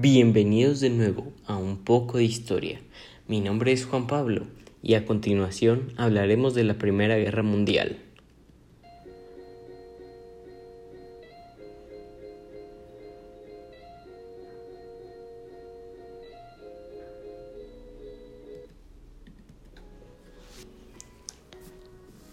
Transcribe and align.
Bienvenidos 0.00 0.80
de 0.80 0.90
nuevo 0.90 1.32
a 1.46 1.56
un 1.56 1.84
poco 1.84 2.18
de 2.18 2.24
historia. 2.24 2.80
Mi 3.28 3.40
nombre 3.40 3.70
es 3.70 3.86
Juan 3.86 4.08
Pablo 4.08 4.44
y 4.82 4.94
a 4.94 5.06
continuación 5.06 5.92
hablaremos 5.96 6.52
de 6.54 6.64
la 6.64 6.78
Primera 6.78 7.16
Guerra 7.16 7.44
Mundial. 7.44 8.00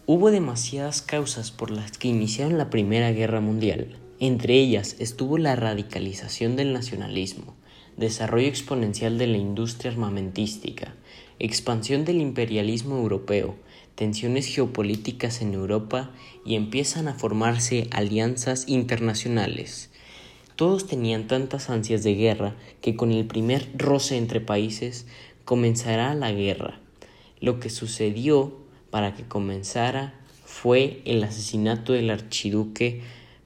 Hubo 0.07 0.32
demasiadas 0.32 1.04
causas 1.04 1.52
por 1.52 1.70
las 1.70 2.00
que 2.00 2.07
iniciaron 2.07 2.57
la 2.57 2.71
Primera 2.71 3.12
Guerra 3.12 3.39
Mundial. 3.39 4.01
Entre 4.22 4.54
ellas 4.54 4.98
estuvo 5.00 5.40
la 5.40 5.56
radicalización 5.56 6.56
del 6.56 6.74
nacionalismo, 6.74 7.56
desarrollo 7.98 8.48
exponencial 8.48 9.18
de 9.18 9.26
la 9.26 9.40
industria 9.40 9.91
armamentística, 9.91 10.94
expansión 11.40 12.05
del 12.05 12.22
imperialismo 12.22 12.98
europeo, 12.98 13.55
tensiones 13.95 14.45
geopolíticas 14.45 15.42
en 15.42 15.55
Europa 15.55 16.12
y 16.45 16.54
empiezan 16.54 17.08
a 17.08 17.16
formarse 17.16 17.88
alianzas 17.90 18.66
internacionales. 18.68 19.90
Todos 20.56 20.86
tenían 20.86 21.26
tantas 21.26 21.72
ansias 21.72 22.03
de 22.03 22.14
guerra 22.14 22.56
que 22.81 22.95
con 22.95 23.12
el 23.12 23.26
primer 23.26 23.70
roce 23.76 24.17
entre 24.17 24.40
países 24.40 25.08
comenzará 25.45 26.14
la 26.14 26.31
guerra. 26.31 26.80
Lo 27.40 27.59
que 27.59 27.72
sucedió 27.72 28.56
para 28.92 29.16
que 29.16 29.23
comenzara 29.23 30.14
fue 30.45 31.02
el 31.06 31.23
asesinato 31.23 31.94
del 31.94 32.12
archiduque 32.12 33.02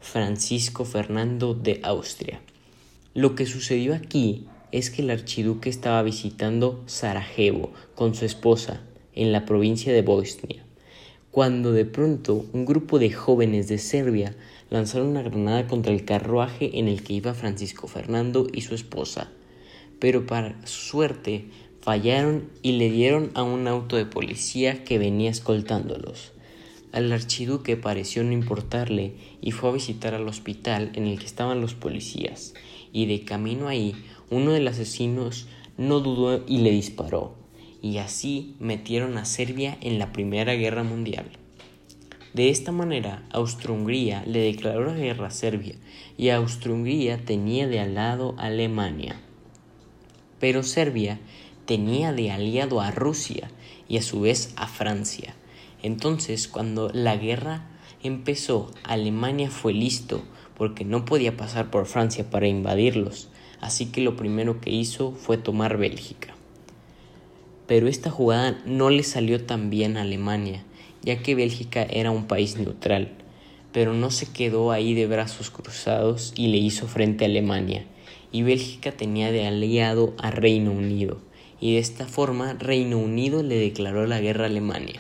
Francisco 0.05 0.85
Fernando 0.85 1.55
de 1.55 1.79
Austria. 1.83 2.39
Lo 3.15 3.33
que 3.33 3.47
sucedió 3.47 3.95
aquí 3.95 4.45
es 4.71 4.91
que 4.91 5.01
el 5.01 5.09
archiduque 5.09 5.67
estaba 5.67 6.03
visitando 6.03 6.83
Sarajevo 6.85 7.73
con 7.95 8.13
su 8.13 8.23
esposa 8.23 8.83
en 9.13 9.31
la 9.31 9.45
provincia 9.45 9.91
de 9.91 10.03
Bosnia, 10.03 10.63
cuando 11.31 11.71
de 11.73 11.85
pronto 11.85 12.45
un 12.53 12.65
grupo 12.65 12.99
de 12.99 13.11
jóvenes 13.11 13.67
de 13.67 13.79
Serbia 13.79 14.35
lanzaron 14.69 15.07
una 15.07 15.23
granada 15.23 15.65
contra 15.65 15.91
el 15.91 16.05
carruaje 16.05 16.77
en 16.77 16.87
el 16.87 17.01
que 17.01 17.13
iba 17.13 17.33
Francisco 17.33 17.87
Fernando 17.87 18.47
y 18.53 18.61
su 18.61 18.75
esposa, 18.75 19.31
pero 19.99 20.27
para 20.27 20.55
su 20.67 20.81
suerte 20.81 21.45
fallaron 21.81 22.47
y 22.61 22.73
le 22.73 22.91
dieron 22.91 23.31
a 23.33 23.41
un 23.41 23.67
auto 23.67 23.95
de 23.95 24.05
policía 24.05 24.83
que 24.83 24.99
venía 24.99 25.31
escoltándolos. 25.31 26.34
Al 26.95 27.11
archiduque 27.11 27.75
pareció 27.75 28.23
no 28.23 28.31
importarle 28.31 29.15
y 29.41 29.51
fue 29.51 29.69
a 29.69 29.73
visitar 29.73 30.13
al 30.13 30.29
hospital 30.29 30.93
en 30.93 31.07
el 31.07 31.19
que 31.19 31.25
estaban 31.25 31.59
los 31.59 31.73
policías, 31.73 32.53
y 32.93 33.05
de 33.05 33.25
camino 33.25 33.67
ahí 33.67 33.93
uno 34.29 34.53
de 34.53 34.61
los 34.61 34.75
asesinos 34.75 35.45
no 35.77 35.99
dudó 35.99 36.45
y 36.47 36.59
le 36.59 36.71
disparó, 36.71 37.35
y 37.81 37.97
así 37.97 38.55
metieron 38.61 39.17
a 39.17 39.25
Serbia 39.25 39.77
en 39.81 39.99
la 39.99 40.13
Primera 40.13 40.53
Guerra 40.53 40.83
Mundial. 40.83 41.25
De 42.33 42.49
esta 42.49 42.71
manera, 42.71 43.27
Austro-Hungría 43.33 44.23
le 44.25 44.39
declaró 44.39 44.85
la 44.85 44.93
guerra 44.93 45.27
a 45.27 45.31
Serbia 45.31 45.75
y 46.17 46.29
Austro-Hungría 46.29 47.17
tenía 47.25 47.67
de 47.67 47.81
al 47.81 47.95
lado 47.95 48.35
a 48.37 48.45
Alemania. 48.45 49.19
Pero 50.39 50.63
Serbia 50.63 51.19
tenía 51.65 52.13
de 52.13 52.31
aliado 52.31 52.79
a 52.79 52.91
Rusia 52.91 53.51
y 53.89 53.97
a 53.97 54.01
su 54.01 54.21
vez 54.21 54.53
a 54.55 54.67
Francia. 54.67 55.35
Entonces, 55.85 56.47
cuando 56.47 56.89
la 56.91 57.15
guerra 57.15 57.67
empezó, 58.01 58.71
Alemania 58.81 59.51
fue 59.51 59.71
listo 59.71 60.23
porque 60.57 60.83
no 60.83 61.05
podía 61.05 61.37
pasar 61.37 61.69
por 61.69 61.85
Francia 61.85 62.27
para 62.31 62.47
invadirlos, 62.47 63.29
así 63.61 63.91
que 63.91 64.01
lo 64.01 64.15
primero 64.15 64.59
que 64.59 64.71
hizo 64.71 65.11
fue 65.11 65.37
tomar 65.37 65.77
Bélgica. 65.77 66.33
Pero 67.67 67.87
esta 67.87 68.09
jugada 68.09 68.59
no 68.65 68.89
le 68.89 69.03
salió 69.03 69.45
tan 69.45 69.69
bien 69.69 69.95
a 69.95 70.01
Alemania, 70.01 70.63
ya 71.03 71.21
que 71.21 71.35
Bélgica 71.35 71.83
era 71.83 72.09
un 72.09 72.25
país 72.25 72.57
neutral, 72.57 73.11
pero 73.71 73.93
no 73.93 74.09
se 74.09 74.25
quedó 74.25 74.71
ahí 74.71 74.95
de 74.95 75.05
brazos 75.05 75.51
cruzados 75.51 76.33
y 76.35 76.47
le 76.47 76.57
hizo 76.57 76.87
frente 76.87 77.25
a 77.25 77.27
Alemania, 77.27 77.85
y 78.31 78.41
Bélgica 78.41 78.91
tenía 78.91 79.31
de 79.31 79.45
aliado 79.45 80.15
a 80.17 80.31
Reino 80.31 80.71
Unido, 80.71 81.19
y 81.61 81.75
de 81.75 81.79
esta 81.79 82.07
forma 82.07 82.53
Reino 82.53 82.97
Unido 82.97 83.43
le 83.43 83.57
declaró 83.59 84.07
la 84.07 84.19
guerra 84.19 84.45
a 84.45 84.47
Alemania. 84.47 84.99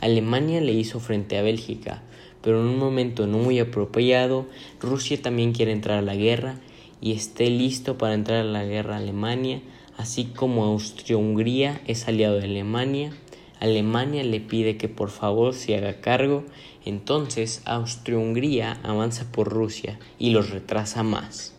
Alemania 0.00 0.60
le 0.60 0.72
hizo 0.72 1.00
frente 1.00 1.38
a 1.38 1.42
Bélgica, 1.42 2.02
pero 2.42 2.60
en 2.60 2.68
un 2.68 2.78
momento 2.78 3.26
no 3.26 3.38
muy 3.38 3.58
apropiado, 3.58 4.46
Rusia 4.80 5.20
también 5.20 5.52
quiere 5.52 5.72
entrar 5.72 5.98
a 5.98 6.02
la 6.02 6.16
guerra 6.16 6.56
y 7.00 7.12
esté 7.12 7.50
listo 7.50 7.98
para 7.98 8.14
entrar 8.14 8.40
a 8.40 8.44
la 8.44 8.64
guerra 8.64 8.94
a 8.94 8.98
Alemania, 8.98 9.60
así 9.96 10.24
como 10.24 10.64
Austria-Hungría 10.64 11.80
es 11.86 12.08
aliado 12.08 12.38
de 12.38 12.44
Alemania. 12.44 13.12
Alemania 13.60 14.24
le 14.24 14.40
pide 14.40 14.78
que 14.78 14.88
por 14.88 15.10
favor 15.10 15.52
se 15.54 15.76
haga 15.76 16.00
cargo, 16.00 16.44
entonces 16.84 17.62
Austria-Hungría 17.66 18.78
avanza 18.82 19.30
por 19.30 19.48
Rusia 19.48 19.98
y 20.18 20.30
los 20.30 20.50
retrasa 20.50 21.02
más. 21.02 21.54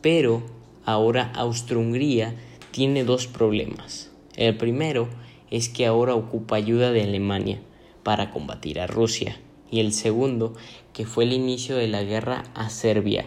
Pero 0.00 0.42
ahora 0.86 1.30
Austria-Hungría 1.34 2.34
tiene 2.70 3.04
dos 3.04 3.26
problemas. 3.26 4.10
El 4.36 4.56
primero 4.56 5.08
es 5.52 5.68
que 5.68 5.84
ahora 5.84 6.14
ocupa 6.14 6.56
ayuda 6.56 6.92
de 6.92 7.02
Alemania 7.02 7.60
para 8.02 8.30
combatir 8.30 8.80
a 8.80 8.86
Rusia 8.86 9.38
y 9.70 9.80
el 9.80 9.92
segundo 9.92 10.54
que 10.94 11.04
fue 11.04 11.24
el 11.24 11.34
inicio 11.34 11.76
de 11.76 11.88
la 11.88 12.02
guerra 12.02 12.44
a 12.54 12.70
Serbia. 12.70 13.26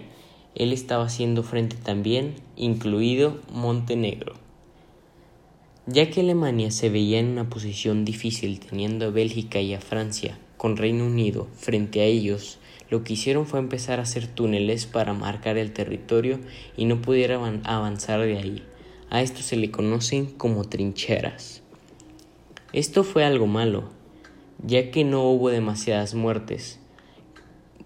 Él 0.55 0.73
estaba 0.73 1.05
haciendo 1.05 1.43
frente 1.43 1.75
también, 1.75 2.33
incluido 2.55 3.39
Montenegro. 3.53 4.33
Ya 5.85 6.09
que 6.09 6.21
Alemania 6.21 6.71
se 6.71 6.89
veía 6.89 7.19
en 7.19 7.27
una 7.27 7.47
posición 7.47 8.05
difícil 8.05 8.59
teniendo 8.59 9.05
a 9.05 9.11
Bélgica 9.11 9.61
y 9.61 9.75
a 9.75 9.79
Francia 9.79 10.39
con 10.57 10.77
Reino 10.77 11.05
Unido 11.05 11.47
frente 11.53 12.01
a 12.01 12.05
ellos, 12.05 12.57
lo 12.89 13.03
que 13.03 13.13
hicieron 13.13 13.45
fue 13.45 13.59
empezar 13.59 13.99
a 13.99 14.03
hacer 14.03 14.25
túneles 14.25 14.87
para 14.87 15.13
marcar 15.13 15.59
el 15.59 15.73
territorio 15.73 16.39
y 16.75 16.85
no 16.85 17.03
pudieran 17.03 17.61
avanzar 17.65 18.21
de 18.21 18.39
ahí. 18.39 18.63
A 19.11 19.21
esto 19.21 19.43
se 19.43 19.57
le 19.57 19.69
conocen 19.69 20.25
como 20.25 20.63
trincheras. 20.63 21.61
Esto 22.75 23.05
fue 23.05 23.23
algo 23.23 23.47
malo, 23.47 23.85
ya 24.61 24.91
que 24.91 25.05
no 25.05 25.29
hubo 25.29 25.49
demasiadas 25.49 26.13
muertes. 26.13 26.77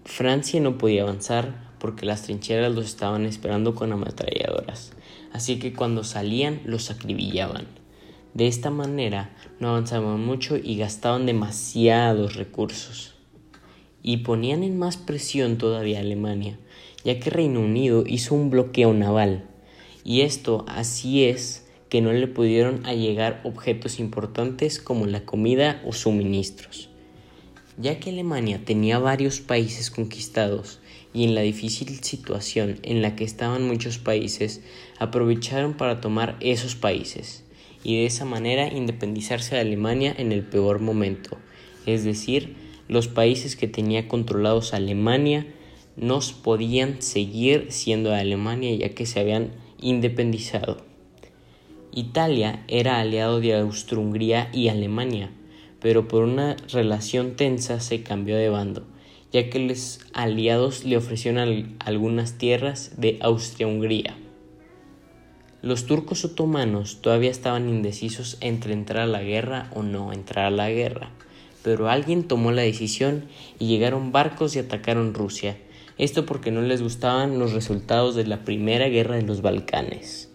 Francia 0.04 0.60
no 0.60 0.78
podía 0.78 1.02
avanzar 1.02 1.70
porque 1.78 2.06
las 2.06 2.22
trincheras 2.24 2.74
los 2.74 2.86
estaban 2.86 3.24
esperando 3.24 3.76
con 3.76 3.92
ametralladoras, 3.92 4.90
así 5.32 5.60
que 5.60 5.74
cuando 5.74 6.02
salían 6.02 6.60
los 6.64 6.90
acribillaban. 6.90 7.68
De 8.34 8.48
esta 8.48 8.70
manera 8.70 9.30
no 9.60 9.68
avanzaban 9.68 10.26
mucho 10.26 10.56
y 10.56 10.76
gastaban 10.76 11.24
demasiados 11.24 12.34
recursos. 12.34 13.14
Y 14.02 14.16
ponían 14.16 14.64
en 14.64 14.76
más 14.76 14.96
presión 14.96 15.56
todavía 15.56 16.00
Alemania, 16.00 16.58
ya 17.04 17.20
que 17.20 17.30
Reino 17.30 17.60
Unido 17.60 18.02
hizo 18.08 18.34
un 18.34 18.50
bloqueo 18.50 18.92
naval. 18.92 19.44
Y 20.02 20.22
esto 20.22 20.64
así 20.66 21.26
es 21.26 21.69
que 21.90 22.00
no 22.00 22.12
le 22.12 22.28
pudieron 22.28 22.86
allegar 22.86 23.40
objetos 23.44 23.98
importantes 23.98 24.78
como 24.78 25.06
la 25.06 25.26
comida 25.26 25.82
o 25.84 25.92
suministros. 25.92 26.88
Ya 27.76 27.98
que 27.98 28.10
Alemania 28.10 28.60
tenía 28.64 28.98
varios 28.98 29.40
países 29.40 29.90
conquistados 29.90 30.78
y 31.12 31.24
en 31.24 31.34
la 31.34 31.40
difícil 31.40 32.02
situación 32.02 32.78
en 32.82 33.02
la 33.02 33.16
que 33.16 33.24
estaban 33.24 33.66
muchos 33.66 33.98
países, 33.98 34.60
aprovecharon 34.98 35.74
para 35.74 36.00
tomar 36.00 36.36
esos 36.40 36.76
países 36.76 37.44
y 37.82 37.96
de 37.96 38.06
esa 38.06 38.24
manera 38.24 38.72
independizarse 38.72 39.56
de 39.56 39.62
Alemania 39.62 40.14
en 40.16 40.32
el 40.32 40.42
peor 40.44 40.78
momento, 40.78 41.38
es 41.86 42.04
decir, 42.04 42.54
los 42.88 43.08
países 43.08 43.56
que 43.56 43.68
tenía 43.68 44.08
controlados 44.08 44.74
Alemania 44.74 45.46
no 45.96 46.20
podían 46.42 47.02
seguir 47.02 47.66
siendo 47.70 48.10
de 48.10 48.20
Alemania 48.20 48.74
ya 48.74 48.94
que 48.94 49.06
se 49.06 49.20
habían 49.20 49.52
independizado. 49.80 50.89
Italia 51.92 52.62
era 52.68 53.00
aliado 53.00 53.40
de 53.40 53.56
Austro-Hungría 53.56 54.48
y 54.52 54.68
Alemania, 54.68 55.30
pero 55.80 56.06
por 56.06 56.22
una 56.22 56.56
relación 56.72 57.34
tensa 57.34 57.80
se 57.80 58.04
cambió 58.04 58.36
de 58.36 58.48
bando, 58.48 58.86
ya 59.32 59.50
que 59.50 59.58
los 59.58 60.00
aliados 60.12 60.84
le 60.84 60.96
ofrecieron 60.96 61.76
algunas 61.80 62.38
tierras 62.38 62.92
de 62.96 63.18
Austria-Hungría. 63.20 64.16
Los 65.62 65.86
turcos 65.86 66.24
otomanos 66.24 67.02
todavía 67.02 67.30
estaban 67.30 67.68
indecisos 67.68 68.38
entre 68.40 68.72
entrar 68.72 69.02
a 69.02 69.06
la 69.06 69.22
guerra 69.22 69.68
o 69.74 69.82
no 69.82 70.12
entrar 70.12 70.46
a 70.46 70.50
la 70.50 70.70
guerra, 70.70 71.10
pero 71.62 71.90
alguien 71.90 72.28
tomó 72.28 72.52
la 72.52 72.62
decisión 72.62 73.24
y 73.58 73.66
llegaron 73.66 74.12
barcos 74.12 74.54
y 74.54 74.60
atacaron 74.60 75.12
Rusia, 75.12 75.58
esto 75.98 76.24
porque 76.24 76.50
no 76.52 76.62
les 76.62 76.82
gustaban 76.82 77.38
los 77.38 77.52
resultados 77.52 78.14
de 78.14 78.26
la 78.26 78.44
primera 78.44 78.88
guerra 78.88 79.16
de 79.16 79.22
los 79.22 79.42
Balcanes. 79.42 80.29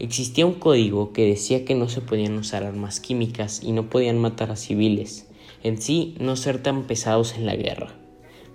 Existía 0.00 0.46
un 0.46 0.54
código 0.54 1.12
que 1.12 1.26
decía 1.26 1.64
que 1.64 1.76
no 1.76 1.88
se 1.88 2.00
podían 2.00 2.36
usar 2.36 2.64
armas 2.64 2.98
químicas 2.98 3.62
y 3.62 3.70
no 3.70 3.88
podían 3.88 4.18
matar 4.18 4.50
a 4.50 4.56
civiles, 4.56 5.28
en 5.62 5.80
sí 5.80 6.16
no 6.18 6.34
ser 6.34 6.62
tan 6.62 6.88
pesados 6.88 7.34
en 7.34 7.46
la 7.46 7.54
guerra. 7.54 7.94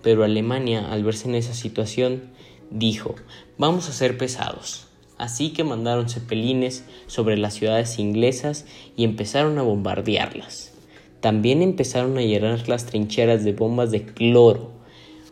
Pero 0.02 0.24
Alemania, 0.24 0.92
al 0.92 1.04
verse 1.04 1.30
en 1.30 1.36
esa 1.36 1.54
situación, 1.54 2.24
dijo, 2.72 3.16
vamos 3.58 3.88
a 3.88 3.94
ser 3.94 4.18
pesados, 4.18 4.88
Así 5.18 5.52
que 5.52 5.64
mandaron 5.64 6.10
cepelines 6.10 6.84
sobre 7.08 7.38
las 7.38 7.54
ciudades 7.54 8.00
inglesas 8.00 8.66
y 8.98 9.06
empezaron 9.06 9.58
a 9.58 9.62
bombardearlas. 9.62 10.74
También 11.22 11.62
empezaron 11.62 12.18
a 12.18 12.22
llenar 12.22 12.68
las 12.68 12.86
trincheras 12.86 13.44
de 13.44 13.54
bombas 13.54 13.92
de 13.92 14.06
cloro. 14.06 14.72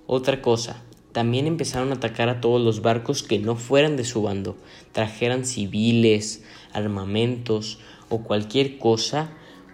Otra 0.07 0.41
cosa, 0.41 0.81
también 1.13 1.45
empezaron 1.45 1.91
a 1.91 1.95
atacar 1.95 2.27
a 2.27 2.41
todos 2.41 2.59
los 2.59 2.81
barcos 2.81 3.21
que 3.21 3.39
no 3.39 3.55
fueran 3.55 3.95
de 3.95 4.03
su 4.03 4.23
bando, 4.23 4.57
trajeran 4.91 5.45
civiles, 5.45 6.43
armamentos 6.73 7.77
o 8.09 8.23
cualquier 8.23 8.79
cosa. 8.79 9.29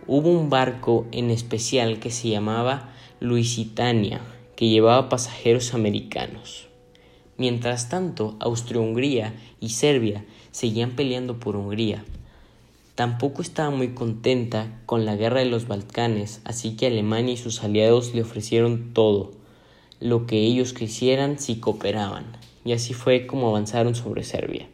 Hubo 0.06 0.30
un 0.30 0.50
barco 0.50 1.08
en 1.12 1.32
especial 1.32 2.00
que 2.00 2.12
se 2.12 2.30
llamaba 2.30 2.94
Luisitania, 3.22 4.22
que 4.58 4.68
llevaba 4.68 5.08
pasajeros 5.08 5.74
americanos. 5.74 6.68
Mientras 7.38 7.88
tanto, 7.88 8.36
Austria-Hungría 8.42 9.34
y 9.62 9.70
Serbia 9.70 10.26
seguían 10.52 10.92
peleando 10.92 11.40
por 11.40 11.56
Hungría. 11.56 12.04
Tampoco 12.96 13.42
estaba 13.42 13.70
muy 13.70 13.94
contenta 13.94 14.82
con 14.86 15.06
la 15.06 15.16
guerra 15.16 15.40
de 15.40 15.46
los 15.46 15.70
Balcanes, 15.70 16.42
así 16.44 16.76
que 16.76 16.88
Alemania 16.88 17.36
y 17.36 17.38
sus 17.38 17.64
aliados 17.64 18.14
le 18.14 18.24
ofrecieron 18.24 18.94
todo, 18.94 19.39
lo 20.00 20.25
que 20.25 20.38
ellos 20.38 20.74
quisieran 20.74 21.40
si 21.40 21.60
cooperaban, 21.60 22.25
y 22.66 22.74
así 22.74 22.94
fue 22.94 23.28
como 23.28 23.50
avanzaron 23.50 23.96
sobre 23.96 24.24
Serbia. 24.24 24.68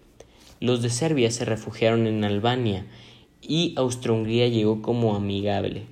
Los 0.60 0.82
de 0.82 0.90
Serbia 0.90 1.32
se 1.32 1.46
refugiaron 1.46 2.08
en 2.08 2.24
Albania 2.24 2.86
y 3.42 3.74
Austria-Hungría 3.78 4.48
llegó 4.48 4.82
como 4.82 5.16
amigable. 5.16 5.86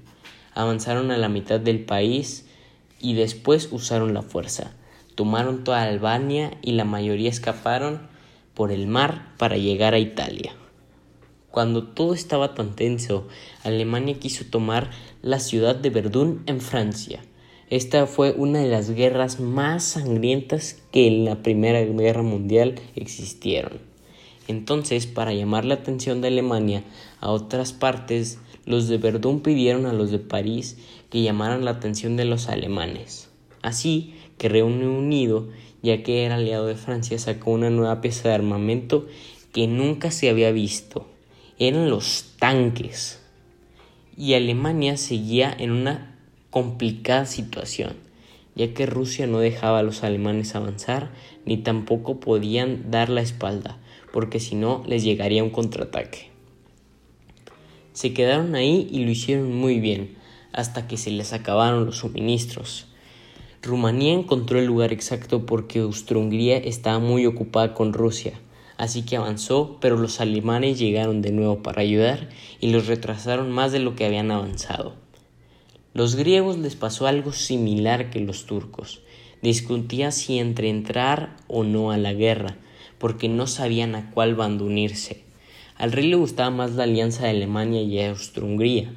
Avanzaron 0.53 1.12
a 1.12 1.18
la 1.18 1.30
mitad 1.30 1.59
del 1.59 1.80
país 1.83 2.45
y 3.00 3.13
después 3.13 3.69
usaron 3.71 4.13
la 4.13 4.21
fuerza 4.21 4.74
tomaron 5.15 5.63
toda 5.63 5.83
Albania 5.83 6.57
y 6.62 6.74
la 6.74 6.86
mayoría 6.86 7.29
escaparon 7.29 8.01
por 8.53 8.71
el 8.71 8.88
mar 8.88 9.33
para 9.38 9.57
llegar 9.57 9.94
a 9.94 10.00
Italia. 10.00 10.53
Cuando 11.51 11.83
todo 11.83 12.13
estaba 12.13 12.56
tan 12.56 12.75
tenso, 12.75 13.27
Alemania 13.63 14.19
quiso 14.19 14.45
tomar 14.45 14.89
la 15.21 15.39
ciudad 15.39 15.75
de 15.75 15.91
Verdún 15.91 16.41
en 16.47 16.62
Francia. 16.62 17.21
Esta 17.74 18.06
fue 18.06 18.36
una 18.38 18.60
de 18.60 18.68
las 18.68 18.92
guerras 18.92 19.40
más 19.40 19.84
sangrientas 19.84 20.80
que 20.92 21.08
en 21.08 21.25
la 21.25 21.42
Primera 21.42 21.81
Guerra 21.81 22.22
Mundial 22.22 22.75
existieron. 22.96 23.80
Entonces, 24.48 25.08
para 25.08 25.34
llamar 25.34 25.66
la 25.66 25.74
atención 25.74 26.22
de 26.22 26.28
Alemania 26.28 26.84
a 27.20 27.31
otras 27.31 27.74
partes, 27.74 28.38
los 28.68 28.90
de 28.90 29.00
Verdún 29.00 29.40
pidieron 29.40 29.88
a 29.88 29.94
los 29.94 30.12
de 30.12 30.20
París 30.20 30.78
que 31.10 31.24
llamaran 31.24 31.66
la 31.66 31.72
atención 31.72 32.16
de 32.16 32.25
los 32.25 32.48
alemanes. 32.48 33.31
Así 33.64 34.14
que 34.38 34.50
Reino 34.50 34.96
Unido, 34.96 35.48
ya 35.81 36.04
que 36.04 36.25
era 36.25 36.36
aliado 36.36 36.68
de 36.68 36.75
Francia, 36.75 37.18
sacó 37.18 37.50
una 37.50 37.72
nueva 37.72 38.02
pieza 38.02 38.30
de 38.30 38.36
armamento 38.36 39.08
que 39.52 39.66
nunca 39.66 40.12
se 40.12 40.30
había 40.30 40.52
visto. 40.52 41.08
Eran 41.58 41.90
los 41.90 42.36
tanques. 42.38 43.20
Y 44.16 44.36
Alemania 44.36 44.96
seguía 44.96 45.52
en 45.58 45.72
una 45.72 46.12
complicada 46.53 47.25
situación, 47.25 47.94
ya 48.53 48.75
que 48.75 48.85
Rusia 48.85 49.25
no 49.25 49.39
dejaba 49.39 49.79
a 49.79 49.81
los 49.81 50.03
alemanes 50.03 50.53
avanzar, 50.53 51.09
ni 51.47 51.57
tampoco 51.57 52.19
podían 52.19 52.91
dar 52.91 53.09
la 53.09 53.21
espalda, 53.21 53.79
porque 54.11 54.39
si 54.39 54.53
no 54.53 54.83
les 54.85 55.03
llegaría 55.03 55.44
un 55.44 55.50
contraataque. 55.50 56.29
Se 57.94 58.13
quedaron 58.13 58.53
ahí 58.53 58.88
y 58.91 59.03
lo 59.03 59.09
hicieron 59.09 59.51
muy 59.55 59.79
bien, 59.79 60.15
hasta 60.51 60.88
que 60.88 60.97
se 60.97 61.09
les 61.09 61.33
acabaron 61.33 61.88
los 61.88 61.97
suministros. 61.97 62.85
Rumanía 63.63 64.13
encontró 64.13 64.59
el 64.59 64.65
lugar 64.65 64.94
exacto 64.94 65.47
porque 65.47 65.79
Austria-Hungría 65.79 66.57
estaba 66.57 67.00
muy 67.00 67.25
ocupada 67.25 67.73
con 67.73 67.94
Rusia, 67.94 68.33
así 68.77 69.01
que 69.01 69.17
avanzó, 69.17 69.79
pero 69.81 69.97
los 69.97 70.21
alemanes 70.21 70.77
llegaron 70.77 71.23
de 71.23 71.31
nuevo 71.31 71.63
para 71.63 71.81
ayudar 71.81 72.29
y 72.59 72.69
los 72.71 72.85
retrasaron 72.85 73.51
más 73.51 73.71
de 73.71 73.79
lo 73.79 73.95
que 73.95 74.05
habían 74.05 74.29
avanzado. 74.29 75.01
Los 75.94 76.16
griegos 76.16 76.57
les 76.57 76.75
pasó 76.75 77.06
algo 77.06 77.34
similar 77.34 78.10
que 78.10 78.19
los 78.19 78.48
turcos. 78.48 79.01
Discutían 79.44 80.12
si 80.12 80.40
entre 80.40 80.69
entrar 80.69 81.36
o 81.48 81.63
no 81.63 81.92
a 81.92 81.98
la 81.98 82.13
guerra, 82.13 82.57
porque 82.98 83.30
no 83.30 83.45
sabían 83.45 83.94
a 83.94 84.10
cuál 84.10 84.34
bando 84.34 84.66
unirse. 84.66 85.24
Al 85.78 85.92
rey 85.92 86.07
le 86.07 86.16
gustaba 86.16 86.50
más 86.50 86.72
la 86.72 86.86
alianza 86.86 87.25
de 87.25 87.30
Alemania 87.30 87.84
y 87.84 88.01
Austria-Hungría, 88.01 88.92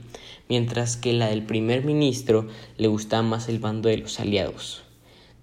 mientras 0.49 0.97
que 0.97 1.13
la 1.13 1.29
del 1.29 1.43
primer 1.43 1.85
ministro 1.85 2.49
le 2.79 2.89
gustaba 2.89 3.23
más 3.23 3.51
el 3.51 3.59
bando 3.59 3.91
de 3.91 3.99
los 3.99 4.19
aliados. 4.19 4.83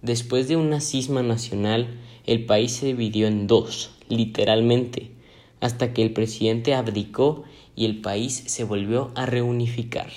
Después 0.01 0.47
de 0.47 0.55
una 0.55 0.81
cisma 0.81 1.21
nacional, 1.21 1.99
el 2.25 2.45
país 2.45 2.71
se 2.71 2.87
dividió 2.87 3.27
en 3.27 3.45
dos, 3.45 3.91
literalmente, 4.09 5.11
hasta 5.61 5.93
que 5.93 6.01
el 6.01 6.13
presidente 6.13 6.73
abdicó 6.73 7.43
y 7.75 7.85
el 7.85 8.01
país 8.01 8.43
se 8.47 8.63
volvió 8.63 9.11
a 9.13 9.27
reunificar, 9.27 10.09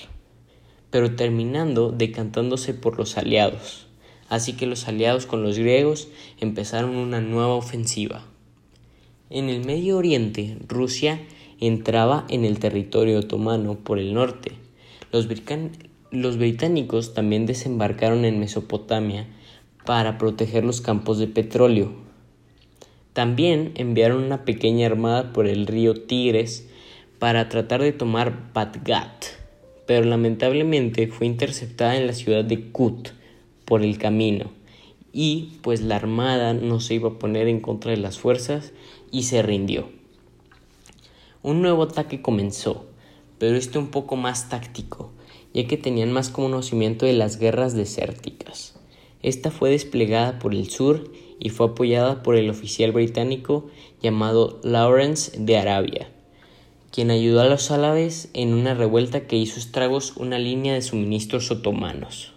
pero 0.91 1.17
terminando 1.17 1.91
decantándose 1.91 2.75
por 2.75 2.99
los 2.99 3.17
aliados. 3.17 3.87
Así 4.29 4.55
que 4.55 4.67
los 4.67 4.89
aliados 4.89 5.27
con 5.27 5.43
los 5.43 5.59
griegos 5.59 6.09
empezaron 6.41 6.97
una 6.97 7.21
nueva 7.21 7.55
ofensiva. 7.55 8.25
En 9.31 9.49
el 9.49 9.65
Medio 9.65 9.97
Oriente, 9.97 10.57
Rusia 10.69 11.21
entraba 11.61 12.27
en 12.29 12.45
el 12.45 12.59
territorio 12.59 13.19
otomano 13.21 13.77
por 13.77 13.99
el 13.99 14.15
norte, 14.15 14.53
los, 15.13 16.37
británicos 16.39 17.15
también 17.15 17.47
desembarcaron 17.47 18.25
en 18.25 18.39
Mesopotamia 18.39 19.27
para 19.85 20.19
proteger 20.19 20.65
los 20.65 20.81
campos 20.81 21.19
de 21.19 21.27
petróleo. 21.27 21.93
También 23.13 23.73
enviaron 23.77 24.23
una 24.25 24.45
pequeña 24.45 24.87
armada 24.87 25.33
por 25.33 25.47
el 25.47 25.67
río 25.67 25.95
Tigres 25.95 26.69
para 27.19 27.49
tratar 27.49 27.81
de 27.81 27.93
tomar 27.93 28.53
Badgat, 28.53 29.25
pero 29.87 30.05
lamentablemente 30.05 31.07
fue 31.09 31.27
interceptada 31.27 31.97
en 31.97 32.07
la 32.07 32.13
ciudad 32.13 32.45
de 32.45 32.71
Kut 32.71 33.11
por 33.65 33.83
el 33.83 33.99
camino 33.99 34.51
y 35.13 35.59
pues 35.63 35.81
la 35.81 35.97
armada 35.97 36.53
no 36.53 36.79
se 36.79 36.95
iba 36.95 37.09
a 37.09 37.19
poner 37.19 37.49
en 37.49 37.61
contra 37.61 37.91
de 37.91 37.97
las 37.97 38.19
fuerzas 38.19 38.73
y 39.11 39.23
se 39.23 39.41
rindió. 39.41 39.89
Un 41.43 41.63
nuevo 41.63 41.85
ataque 41.85 42.21
comenzó, 42.21 42.85
pero 43.39 43.57
este 43.57 43.79
un 43.79 43.89
poco 43.89 44.17
más 44.17 44.51
táctico, 44.51 45.13
ya 45.55 45.67
que 45.67 45.79
tenían 45.79 46.13
más 46.13 46.29
conocimiento 46.29 47.07
de 47.07 47.15
las 47.15 47.39
guerras 47.39 47.75
desérticas. 47.75 48.79
Esta 49.23 49.51
fue 49.51 49.71
desplegada 49.71 50.39
por 50.39 50.55
el 50.55 50.69
sur 50.69 51.11
y 51.41 51.49
fue 51.49 51.69
apoyada 51.69 52.23
por 52.23 52.37
el 52.37 52.51
oficial 52.51 52.93
británico 52.93 53.69
llamado 54.03 54.61
Lawrence 54.65 55.33
de 55.39 55.57
Arabia, 55.57 56.11
quien 56.91 57.11
ayudó 57.11 57.41
a 57.41 57.49
los 57.49 57.71
árabes 57.71 58.29
en 58.33 58.55
una 58.55 58.75
revuelta 58.75 59.27
que 59.27 59.37
hizo 59.37 59.59
estragos 59.59 60.15
una 60.17 60.39
línea 60.39 60.75
de 60.75 60.83
suministros 60.83 61.51
otomanos. 61.51 62.33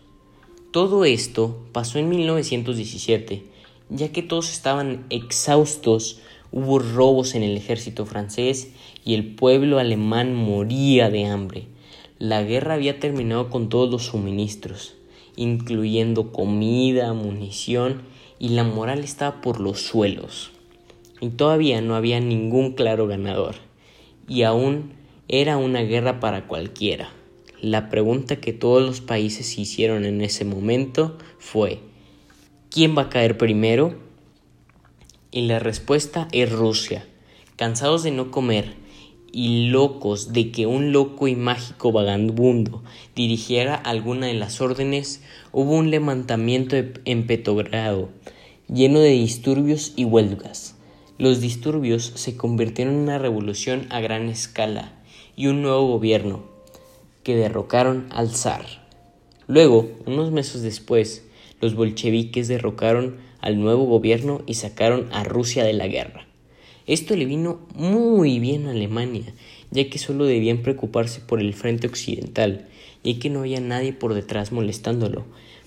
Todo 0.71 1.05
esto 1.05 1.57
pasó 1.71 1.99
en 1.99 2.09
1917, 2.09 3.43
ya 3.89 4.11
que 4.11 4.21
todos 4.21 4.51
estaban 4.51 5.05
exhaustos 5.09 6.21
Hubo 6.51 6.79
robos 6.79 7.35
en 7.35 7.43
el 7.43 7.55
ejército 7.55 8.07
francés 8.07 8.71
y 9.05 9.13
el 9.13 9.35
pueblo 9.35 9.77
alemán 9.77 10.33
moría 10.33 11.11
de 11.11 11.25
hambre. 11.25 11.67
La 12.17 12.41
guerra 12.41 12.73
había 12.73 12.99
terminado 12.99 13.51
con 13.51 13.69
todos 13.69 13.89
los 13.91 14.05
suministros, 14.07 14.95
incluyendo 15.35 16.31
comida, 16.31 17.13
munición, 17.13 18.01
y 18.39 18.49
la 18.49 18.63
moral 18.63 19.03
estaba 19.03 19.41
por 19.41 19.59
los 19.59 19.81
suelos. 19.81 20.49
Y 21.21 21.29
todavía 21.29 21.81
no 21.81 21.95
había 21.95 22.19
ningún 22.19 22.73
claro 22.73 23.05
ganador. 23.05 23.55
Y 24.29 24.43
aún 24.43 24.93
era 25.27 25.57
una 25.57 25.81
guerra 25.81 26.21
para 26.21 26.48
cualquiera. 26.48 27.09
La 27.62 27.89
pregunta 27.89 28.38
que 28.38 28.53
todos 28.53 28.81
los 28.81 29.01
países 29.01 29.57
hicieron 29.57 30.05
en 30.05 30.21
ese 30.21 30.45
momento 30.45 31.17
fue 31.39 31.79
¿quién 32.69 32.98
va 32.98 33.03
a 33.03 33.09
caer 33.09 33.38
primero? 33.38 33.95
Y 35.31 35.41
la 35.41 35.59
respuesta 35.59 36.29
es 36.31 36.50
Rusia. 36.50 37.05
Cansados 37.57 38.03
de 38.03 38.12
no 38.12 38.31
comer 38.31 38.75
y 39.31 39.67
locos 39.67 40.33
de 40.33 40.51
que 40.51 40.65
un 40.65 40.91
loco 40.91 41.27
y 41.27 41.36
mágico 41.36 41.91
vagabundo 41.91 42.83
dirigiera 43.15 43.75
alguna 43.75 44.27
de 44.27 44.33
las 44.33 44.62
órdenes, 44.62 45.21
hubo 45.51 45.74
un 45.74 45.91
levantamiento 45.91 46.75
en 46.77 47.27
Petrogrado, 47.27 48.09
lleno 48.67 49.00
de 49.00 49.12
disturbios 49.12 49.93
y 49.95 50.05
huelgas. 50.05 50.78
Los 51.19 51.41
disturbios 51.41 52.13
se 52.15 52.38
convirtieron 52.38 52.93
en 52.93 53.01
una 53.01 53.17
revolución 53.17 53.88
a 53.89 53.99
gran 53.99 54.29
escala 54.29 54.93
y 55.35 55.47
un 55.47 55.61
nuevo 55.61 55.85
gobierno, 55.85 56.45
que 57.23 57.35
derrocaron 57.35 58.07
al 58.09 58.29
zar. 58.29 58.88
Luego, 59.45 59.91
unos 60.05 60.31
meses 60.31 60.61
después, 60.61 61.27
los 61.59 61.75
bolcheviques 61.75 62.47
derrocaron 62.47 63.17
al 63.41 63.59
nuevo 63.59 63.83
gobierno 63.83 64.43
y 64.47 64.53
sacaron 64.53 65.09
a 65.11 65.25
Rusia 65.25 65.65
de 65.65 65.73
la 65.73 65.88
guerra. 65.88 66.25
Esto 66.88 67.17
le 67.17 67.25
vino 67.25 67.67
muy 67.75 68.39
bien 68.39 68.67
a 68.67 68.71
Alemania, 68.71 69.33
ya 69.71 69.89
que 69.89 69.99
solo 69.99 70.23
debían 70.23 70.59
preocuparse 70.59 71.19
por 71.19 71.41
el 71.41 71.53
frente 71.53 71.88
occidental, 71.88 72.69
y 73.03 73.15
que 73.15 73.29
no 73.29 73.41
había 73.41 73.59
nadie 73.59 73.91
por 73.91 74.13
detrás 74.13 74.53
molestándolo, 74.53 75.25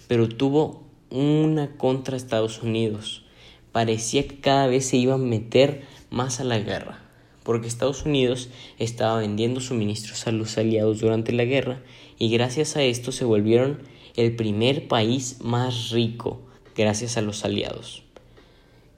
pero 0.08 0.30
tuvo 0.30 0.84
una 1.10 1.76
contra 1.76 2.16
Estados 2.16 2.62
Unidos. 2.62 3.26
Parecía 3.72 4.28
que 4.28 4.38
cada 4.38 4.66
vez 4.66 4.86
se 4.86 4.98
iba 4.98 5.14
a 5.14 5.18
meter 5.18 5.82
más 6.10 6.40
a 6.40 6.44
la 6.44 6.58
guerra, 6.58 7.02
porque 7.42 7.66
Estados 7.66 8.04
Unidos 8.04 8.50
estaba 8.78 9.18
vendiendo 9.18 9.60
suministros 9.60 10.26
a 10.26 10.32
los 10.32 10.58
aliados 10.58 11.00
durante 11.00 11.32
la 11.32 11.44
guerra 11.44 11.82
y 12.18 12.30
gracias 12.30 12.76
a 12.76 12.82
esto 12.82 13.12
se 13.12 13.24
volvieron 13.24 13.80
el 14.14 14.36
primer 14.36 14.88
país 14.88 15.38
más 15.40 15.90
rico 15.90 16.40
gracias 16.76 17.16
a 17.16 17.22
los 17.22 17.44
aliados. 17.44 18.02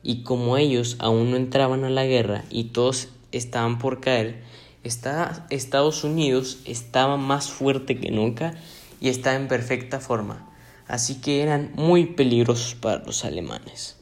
Y 0.02 0.23
como 0.23 0.57
ellos 0.57 0.97
aún 0.99 1.31
no 1.31 1.37
entraban 1.37 1.85
a 1.85 1.90
la 1.90 2.04
guerra 2.04 2.45
y 2.50 2.64
todos 2.64 3.09
estaban 3.33 3.78
por 3.78 4.00
caer, 4.00 4.43
Estados 4.83 6.04
Unidos 6.04 6.59
estaba 6.66 7.16
más 7.16 7.50
fuerte 7.50 7.99
que 7.99 8.11
nunca 8.11 8.54
y 9.00 9.09
estaba 9.09 9.37
en 9.37 9.49
perfecta 9.49 9.99
forma, 10.00 10.52
así 10.87 11.21
que 11.21 11.43
eran 11.43 11.73
muy 11.75 12.04
peligrosos 12.07 12.75
para 12.75 13.02
los 13.04 13.25
alemanes. 13.25 13.97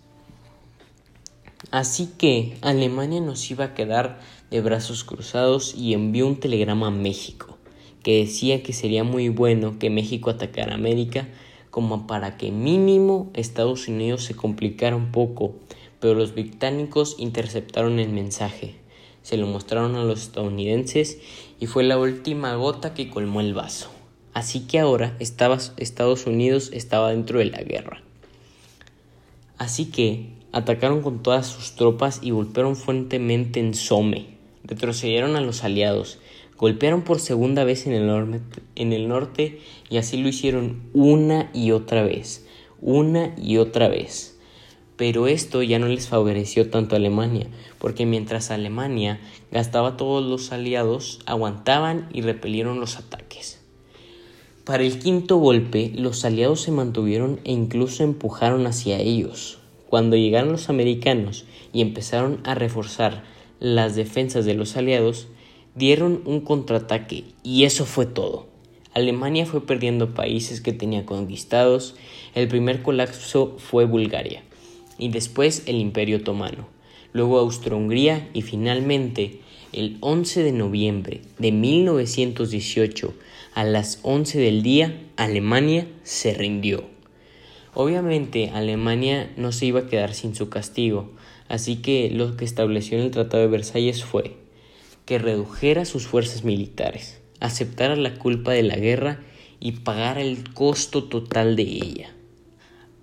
Así 1.73 2.11
que 2.19 2.59
Alemania 2.61 3.23
nos 3.23 3.51
iba 3.51 3.65
a 3.65 3.75
quedar 3.75 4.21
de 4.51 4.61
brazos 4.61 5.05
cruzados 5.05 5.75
y 5.75 5.95
envió 5.95 6.27
un 6.27 6.39
telegrama 6.39 6.89
a 6.89 6.91
México, 6.91 7.57
que 8.03 8.19
decía 8.19 8.63
que 8.63 8.75
sería 8.75 9.05
muy 9.05 9.31
bueno 9.31 9.79
que 9.79 9.89
México 9.89 10.29
atacara 10.29 10.75
América 10.75 11.29
como 11.71 12.07
para 12.07 12.37
que 12.37 12.51
mínimo 12.51 13.31
Estados 13.33 13.89
Unidos 13.89 14.23
se 14.25 14.37
complicara 14.37 14.95
un 14.95 15.13
poco, 15.13 15.55
pero 15.99 16.13
los 16.13 16.35
británicos 16.35 17.17
interceptaron 17.19 17.99
el 18.01 18.11
mensaje, 18.11 18.75
se 19.23 19.39
lo 19.39 19.47
mostraron 19.47 19.97
a 19.97 20.05
los 20.05 20.21
estadounidenses 20.21 21.21
y 21.59 21.69
fue 21.69 21.85
la 21.85 21.97
última 21.97 22.55
gota 22.55 22.93
que 22.93 23.09
colmó 23.09 23.41
el 23.41 23.55
vaso. 23.55 23.89
Así 24.35 24.67
que 24.67 24.79
ahora 24.79 25.17
Estados 25.21 26.27
Unidos 26.27 26.69
estaba 26.75 27.13
dentro 27.13 27.39
de 27.39 27.47
la 27.47 27.63
guerra. 27.63 28.03
Así 29.57 29.87
que 29.87 30.42
atacaron 30.53 31.03
con 31.03 31.23
todas 31.23 31.47
sus 31.47 31.75
tropas 31.75 32.21
y 32.23 32.31
golpearon 32.31 32.77
fuertemente 32.77 33.59
en 33.59 33.75
Somme. 33.75 34.27
Retrocedieron 34.65 35.35
a 35.35 35.41
los 35.41 35.65
aliados, 35.65 36.19
golpearon 36.57 37.03
por 37.03 37.19
segunda 37.19 37.65
vez 37.65 37.87
en 37.87 37.95
el, 37.95 38.41
en 38.77 38.93
el 38.93 39.09
norte 39.09 39.61
y 39.91 39.97
así 39.97 40.19
lo 40.19 40.29
hicieron 40.29 40.83
una 40.93 41.51
y 41.53 41.73
otra 41.73 42.05
vez, 42.05 42.47
una 42.81 43.35
y 43.37 43.57
otra 43.57 43.89
vez. 43.89 44.39
Pero 44.97 45.27
esto 45.27 45.63
ya 45.63 45.79
no 45.79 45.89
les 45.89 46.07
favoreció 46.07 46.71
tanto 46.71 46.95
a 46.95 46.99
Alemania, 46.99 47.49
porque 47.79 48.07
mientras 48.07 48.51
Alemania 48.51 49.21
gastaba 49.51 49.97
todos 49.97 50.25
los 50.25 50.53
aliados, 50.53 51.21
aguantaban 51.27 52.09
y 52.13 52.21
repelieron 52.21 52.79
los 52.79 52.99
ataques. 52.99 53.59
Para 54.65 54.85
el 54.85 55.01
quinto 55.01 55.39
golpe, 55.39 55.91
los 55.93 56.25
aliados 56.25 56.61
se 56.61 56.71
mantuvieron 56.71 57.41
e 57.43 57.51
incluso 57.51 58.05
empujaron 58.05 58.67
hacia 58.69 59.01
ellos. 59.01 59.62
Cuando 59.93 60.17
llegaron 60.17 60.53
los 60.53 60.71
americanos 60.71 61.45
y 61.71 61.83
empezaron 61.83 62.41
a 62.45 62.55
reforzar 62.55 63.25
las 63.61 63.95
defensas 63.95 64.47
de 64.47 64.55
los 64.55 64.75
aliados, 64.79 65.29
dieron 65.75 66.23
un 66.25 66.41
contraataque 66.41 67.25
y 67.43 67.65
eso 67.65 67.85
fue 67.85 68.07
todo. 68.07 68.47
Alemania 68.95 69.45
fue 69.45 69.67
perdiendo 69.67 70.15
países 70.15 70.63
que 70.63 70.73
tenía 70.73 71.05
conquistados, 71.05 71.95
el 72.35 72.49
primer 72.49 72.81
colapso 72.81 73.57
fue 73.59 73.85
Bulgaria 73.85 74.43
y 74.97 75.11
después 75.11 75.65
el 75.67 75.77
Imperio 75.77 76.17
Otomano, 76.17 76.69
luego 77.13 77.39
Austro-Hungría 77.39 78.31
y 78.33 78.41
finalmente 78.41 79.41
el 79.75 79.99
11 80.01 80.43
de 80.43 80.53
noviembre 80.53 81.21
de 81.37 81.53
1918 81.53 83.13
a 83.53 83.65
las 83.65 84.01
11 84.05 84.39
del 84.39 84.63
día 84.63 85.03
Alemania 85.19 85.87
se 86.03 86.33
rindió. 86.33 86.92
Obviamente 87.75 88.51
Alemania 88.51 89.33
no 89.37 89.51
se 89.51 89.67
iba 89.67 89.81
a 89.81 89.87
quedar 89.87 90.13
sin 90.13 90.35
su 90.35 90.51
castigo, 90.51 91.11
así 91.49 91.77
que 91.77 92.11
lo 92.11 92.37
que 92.37 92.45
estableció 92.45 92.99
en 92.99 93.05
el 93.05 93.11
Tratado 93.11 93.43
de 93.43 93.49
Versalles 93.49 94.05
fue 94.05 94.37
que 95.07 95.19
redujera 95.19 95.85
sus 95.85 96.07
fuerzas 96.07 96.45
militares, 96.45 97.21
aceptara 97.41 97.97
la 97.97 98.15
culpa 98.17 98.53
de 98.53 98.63
la 98.63 98.77
guerra 98.77 99.21
y 99.59 99.73
pagara 99.73 100.21
el 100.21 100.53
costo 100.53 101.05
total 101.05 101.57
de 101.57 101.63
ella. 101.63 102.15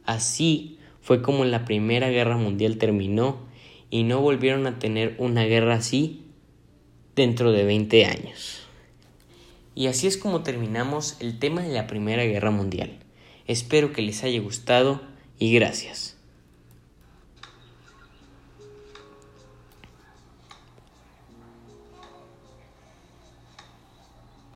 Así 0.06 0.78
fue 1.02 1.22
como 1.24 1.46
la 1.46 1.66
Primera 1.66 2.10
Guerra 2.10 2.38
Mundial 2.38 2.78
terminó 2.78 3.38
y 3.90 4.04
no 4.04 4.22
volvieron 4.22 4.68
a 4.68 4.78
tener 4.78 5.16
una 5.18 5.46
guerra 5.46 5.76
así 5.76 6.26
dentro 7.16 7.52
de 7.52 7.64
20 7.64 8.06
años. 8.06 8.62
Y 9.74 9.88
así 9.88 10.06
es 10.06 10.18
como 10.18 10.42
terminamos 10.44 11.18
el 11.20 11.40
tema 11.40 11.64
de 11.64 11.74
la 11.74 11.88
Primera 11.88 12.24
Guerra 12.24 12.52
Mundial. 12.52 12.99
Espero 13.50 13.94
que 13.94 14.04
les 14.04 14.24
haya 14.24 14.40
gustado 14.42 15.02
y 15.40 15.52
gracias. 15.56 16.19